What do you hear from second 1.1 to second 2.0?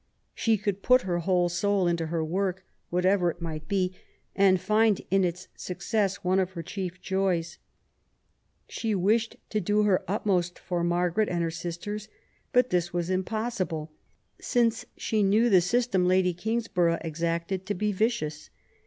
whole soul